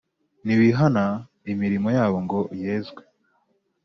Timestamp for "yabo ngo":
1.97-2.39